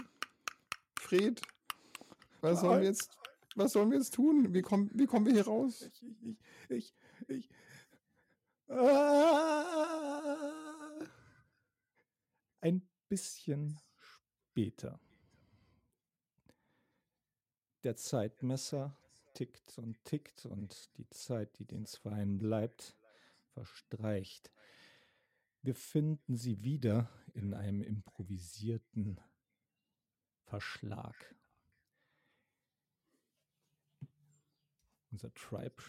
[0.99, 1.41] Fred,
[2.41, 3.09] was sollen wir jetzt,
[3.55, 4.53] was sollen wir jetzt tun?
[4.53, 5.81] Wie kommen, wie kommen wir hier raus?
[5.81, 6.37] Ich, ich,
[6.69, 6.95] ich,
[7.27, 7.49] ich.
[8.67, 10.04] Ah.
[12.65, 14.99] Ein bisschen später.
[17.83, 18.97] Der Zeitmesser
[19.35, 22.97] tickt und tickt und die Zeit, die den Zweien bleibt,
[23.53, 24.51] verstreicht.
[25.61, 29.21] Wir finden sie wieder in einem improvisierten
[30.45, 31.35] Verschlag.
[35.11, 35.83] Unser Tribe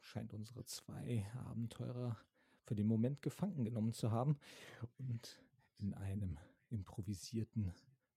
[0.00, 2.16] scheint unsere zwei Abenteurer
[2.62, 4.38] für den Moment gefangen genommen zu haben
[4.96, 5.43] und
[5.78, 6.38] in einem
[6.70, 7.72] improvisierten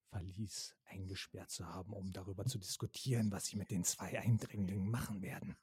[0.10, 5.22] Verlies eingesperrt zu haben, um darüber zu diskutieren, was sie mit den zwei Eindringlingen machen
[5.22, 5.58] werden.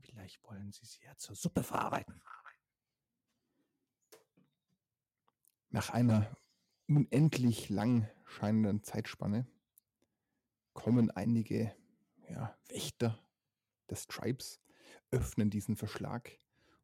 [0.00, 2.20] Vielleicht wollen sie sie ja zur Suppe verarbeiten.
[5.68, 6.34] Nach einer
[6.88, 9.46] unendlich lang scheinenden Zeitspanne
[10.72, 11.74] kommen einige
[12.28, 13.22] ja, Wächter
[13.88, 14.60] des Tribes,
[15.10, 16.32] öffnen diesen Verschlag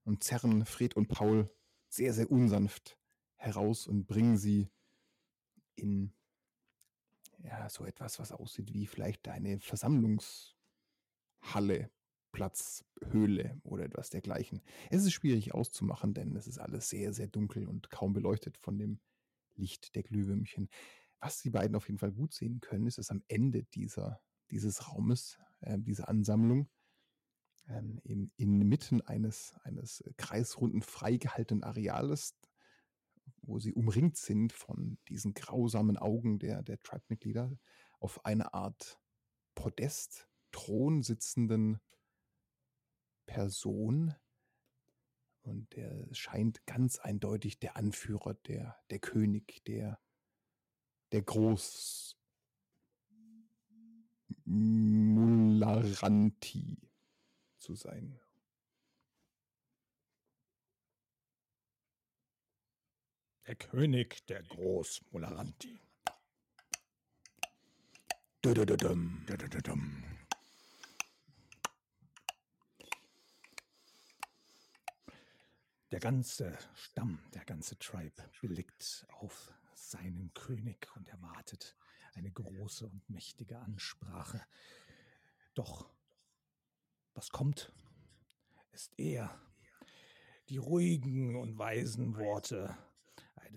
[0.05, 1.51] und zerren Fred und Paul
[1.89, 2.99] sehr, sehr unsanft
[3.37, 4.69] heraus und bringen sie
[5.77, 6.13] in
[7.39, 11.91] ja, so etwas, was aussieht wie vielleicht eine Versammlungshalle,
[12.33, 14.63] Platz, Höhle oder etwas dergleichen.
[14.91, 18.79] Es ist schwierig auszumachen, denn es ist alles sehr, sehr dunkel und kaum beleuchtet von
[18.79, 19.01] dem
[19.55, 20.69] Licht der Glühwürmchen.
[21.21, 24.21] Was die beiden auf jeden Fall gut sehen können, ist, dass am Ende dieser,
[24.51, 26.69] dieses Raumes, äh, dieser Ansammlung,
[27.69, 32.37] ähm, in, inmitten eines, eines kreisrunden, freigehaltenen Areales,
[33.43, 37.59] wo sie umringt sind von diesen grausamen Augen der, der Tribe-Mitglieder,
[37.99, 39.01] auf eine Art
[39.55, 41.81] Podest, Thron sitzenden
[43.27, 44.15] Person.
[45.43, 50.01] Und der scheint ganz eindeutig der Anführer, der, der König, der,
[51.13, 52.17] der Groß
[54.45, 55.67] Mularanti
[57.59, 58.21] zu sein.
[63.47, 64.43] Der König der
[68.83, 69.25] dum,
[75.93, 81.77] Der ganze Stamm, der ganze Tribe blickt auf seinen König und erwartet
[82.15, 84.45] eine große und mächtige Ansprache.
[85.55, 85.89] Doch
[87.15, 87.73] was kommt,
[88.73, 89.41] ist er.
[90.49, 92.77] Die ruhigen und weisen Worte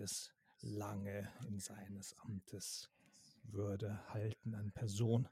[0.00, 0.32] eines
[0.62, 2.90] lange in seines Amtes
[3.42, 5.28] Würde haltenden Person.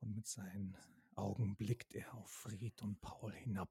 [0.00, 0.74] Und mit seinen
[1.16, 3.68] Augen blickt er auf Fried und Paul hinab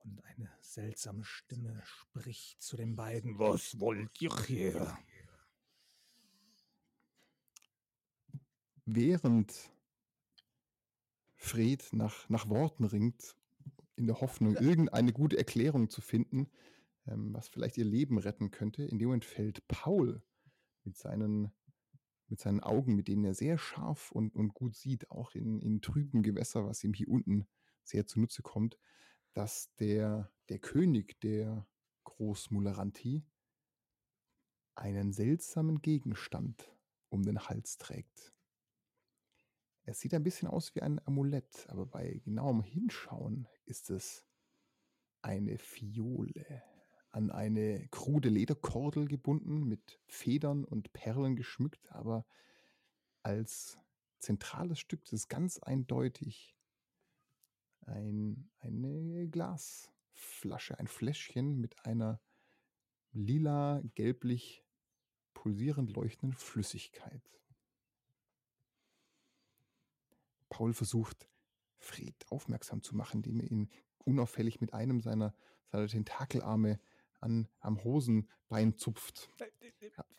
[0.00, 3.38] und eine seltsame Stimme spricht zu den beiden.
[3.38, 4.98] Was wollt ihr hier?
[8.84, 9.70] Während
[11.36, 13.34] Fred nach, nach Worten ringt,
[13.96, 16.50] in der Hoffnung, irgendeine gute Erklärung zu finden,
[17.08, 20.22] ähm, was vielleicht ihr Leben retten könnte, in dem Moment fällt Paul
[20.84, 21.52] mit seinen,
[22.28, 25.80] mit seinen Augen, mit denen er sehr scharf und, und gut sieht, auch in, in
[25.80, 27.46] trüben Gewässer, was ihm hier unten
[27.82, 28.78] sehr zunutze kommt,
[29.32, 31.66] dass der, der König der
[32.04, 33.24] Großmulleranti
[34.74, 36.74] einen seltsamen Gegenstand
[37.08, 38.32] um den Hals trägt.
[39.84, 44.26] Es sieht ein bisschen aus wie ein Amulett, aber bei genauem Hinschauen ist es
[45.22, 46.62] eine Fiole,
[47.10, 52.26] an eine krude Lederkordel gebunden, mit Federn und Perlen geschmückt, aber
[53.22, 53.78] als
[54.18, 56.56] zentrales Stück, das ist ganz eindeutig
[57.86, 62.20] ein, eine Glasflasche, ein Fläschchen mit einer
[63.12, 64.64] lila, gelblich
[65.34, 67.22] pulsierend leuchtenden Flüssigkeit.
[70.48, 71.28] Paul versucht,
[71.78, 73.70] Fred aufmerksam zu machen, indem er ihn
[74.04, 75.34] unauffällig mit einem seiner,
[75.70, 76.80] seiner Tentakelarme
[77.20, 79.30] an, am Hosenbein zupft.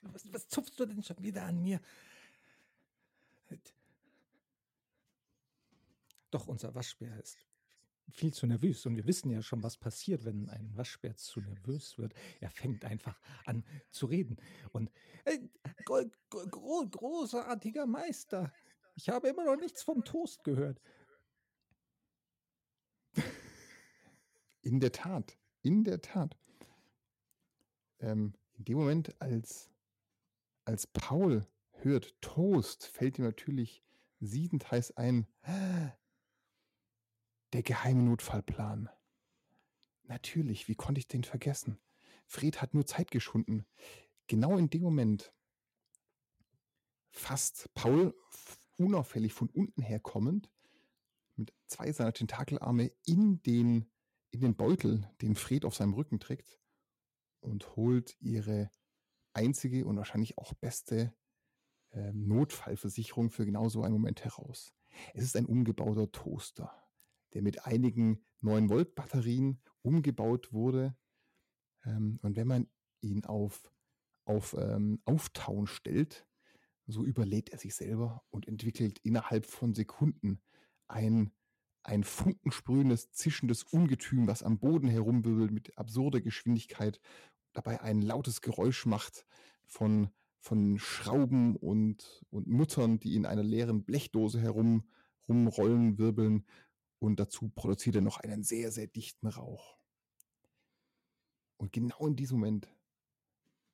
[0.02, 1.80] Was, was zupfst du denn schon wieder an mir?
[6.32, 7.38] Doch unser Waschbär ist
[8.12, 8.86] viel zu nervös.
[8.86, 12.14] Und wir wissen ja schon, was passiert, wenn ein Waschbär zu nervös wird.
[12.39, 14.38] Er fängt einfach an zu reden.
[14.72, 14.91] Und
[15.26, 15.39] äh,
[15.86, 18.52] gro gro großartiger Meister,
[18.95, 20.82] ich habe immer noch nichts von Toast gehört.
[24.62, 26.38] In der Tat, in der Tat.
[28.00, 29.70] Ähm, in dem Moment, als,
[30.66, 33.84] als Paul hört Toast, fällt ihm natürlich
[34.20, 35.28] siedend heiß ein,
[37.54, 38.89] der geheime Notfallplan.
[40.04, 41.80] Natürlich, wie konnte ich den vergessen?
[42.26, 43.66] Fred hat nur Zeit geschunden.
[44.28, 45.34] Genau in dem Moment
[47.12, 48.14] fasst Paul
[48.78, 50.50] unauffällig von unten her kommend
[51.36, 53.89] mit zwei seiner Tentakelarme in den,
[54.32, 56.60] in den Beutel, den Fred auf seinem Rücken trägt
[57.42, 58.70] und holt ihre
[59.34, 61.14] einzige und wahrscheinlich auch beste
[61.92, 64.74] äh, Notfallversicherung für genau so einen Moment heraus.
[65.14, 66.72] Es ist ein umgebauter Toaster
[67.34, 70.96] der mit einigen 9-Volt-Batterien umgebaut wurde.
[71.86, 72.68] Ähm, und wenn man
[73.02, 73.72] ihn auf,
[74.26, 76.28] auf ähm, Auftauen stellt,
[76.88, 80.42] so überlädt er sich selber und entwickelt innerhalb von Sekunden
[80.88, 81.32] ein,
[81.90, 87.02] ein funkensprühendes, zischendes Ungetüm, was am Boden herumwirbelt mit absurder Geschwindigkeit,
[87.52, 89.26] dabei ein lautes Geräusch macht
[89.66, 94.88] von, von Schrauben und, und Muttern, die in einer leeren Blechdose herum
[95.28, 96.46] rumrollen, wirbeln
[97.00, 99.80] und dazu produziert er noch einen sehr, sehr dichten Rauch.
[101.58, 102.70] Und genau in diesem Moment,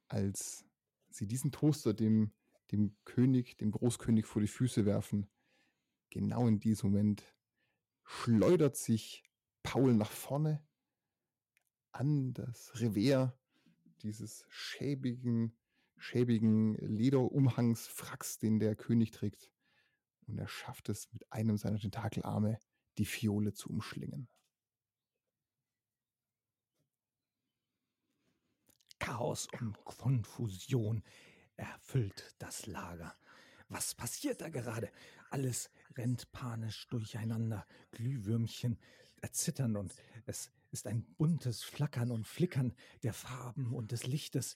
[0.07, 0.66] als
[1.09, 2.32] sie diesen Toaster dem,
[2.72, 5.30] dem König, dem Großkönig vor die Füße werfen,
[6.11, 7.36] genau in diesem Moment
[8.06, 9.24] schleudert sich
[9.64, 10.66] Paul nach vorne
[11.91, 13.34] an das Revers
[14.01, 15.58] dieses schäbigen,
[15.97, 19.51] schäbigen Lederumhangsfracks, den der König trägt.
[20.28, 22.60] Und er schafft es mit einem seiner Tentakelarme,
[22.97, 24.28] die Fiole zu umschlingen.
[28.99, 31.03] Chaos und Konfusion
[31.58, 33.16] erfüllt das Lager.
[33.70, 34.91] Was passiert da gerade?
[35.30, 37.65] Alles rennt panisch durcheinander.
[37.91, 38.77] Glühwürmchen
[39.21, 39.93] erzittern und
[40.25, 42.73] es ist ein buntes Flackern und Flickern
[43.03, 44.55] der Farben und des Lichtes.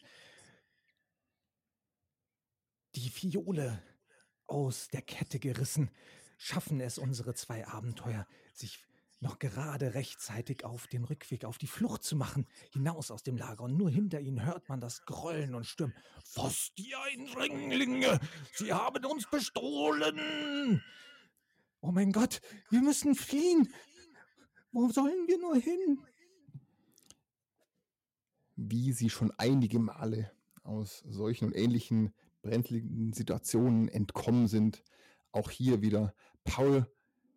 [2.96, 3.82] Die Fiole
[4.48, 5.92] aus der Kette gerissen,
[6.38, 8.80] schaffen es unsere zwei Abenteuer, sich
[9.22, 13.64] noch gerade rechtzeitig auf den Rückweg, auf die Flucht zu machen, hinaus aus dem Lager.
[13.64, 15.96] Und nur hinter ihnen hört man das Grollen und Stürmen.
[16.36, 18.20] Was die Eindringlinge!
[18.54, 20.82] Sie haben uns bestohlen!
[21.82, 23.74] Oh mein Gott, wir müssen fliehen!
[24.72, 26.00] Wo sollen wir nur hin?
[28.56, 30.32] Wie sie schon einige Male
[30.64, 34.84] aus solchen und ähnlichen brenzligen Situationen entkommen sind,
[35.32, 36.14] auch hier wieder
[36.44, 36.86] Paul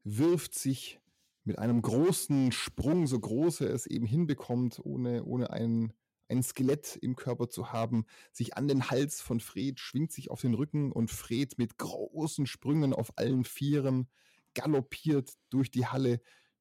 [0.04, 1.00] wirft sich
[1.44, 5.92] mit einem großen Sprung, so groß er es eben hinbekommt, ohne, ohne ein,
[6.28, 10.40] ein Skelett im Körper zu haben, sich an den Hals von Fred, schwingt sich auf
[10.40, 14.08] den Rücken und Fred mit großen Sprüngen auf allen Vieren
[14.54, 16.20] galoppiert durch die Halle,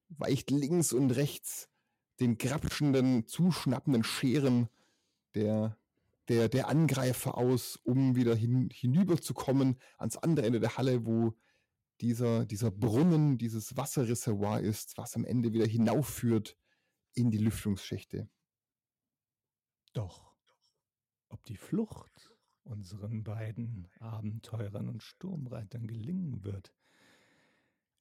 [0.10, 1.70] weicht links und rechts
[2.20, 4.70] den grapschenden, zuschnappenden Scheren
[5.34, 5.78] der,
[6.28, 11.34] der, der Angreifer aus, um wieder hin, hinüberzukommen ans andere Ende der Halle, wo
[12.00, 16.58] dieser, dieser Brunnen, dieses Wasserreservoir ist, was am Ende wieder hinaufführt
[17.14, 18.30] in die Lüftungsschächte.
[19.94, 20.34] Doch,
[21.30, 22.32] ob die Flucht
[22.64, 26.74] unseren beiden Abenteurern und Sturmreitern gelingen wird,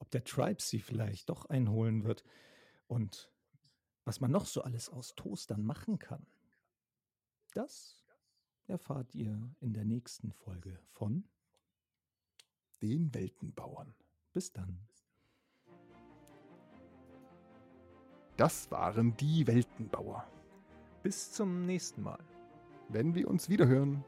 [0.01, 2.25] ob der Tribe sie vielleicht doch einholen wird
[2.89, 3.31] und
[4.05, 6.27] was man noch so alles aus Toastern machen kann,
[7.55, 8.05] das
[8.67, 11.29] erfahrt ihr in der nächsten Folge von
[12.83, 13.95] den Weltenbauern.
[14.33, 14.81] Bis dann.
[18.37, 20.27] Das waren die Weltenbauer.
[21.03, 22.25] Bis zum nächsten Mal.
[22.89, 24.05] Wenn wir uns wiederhören.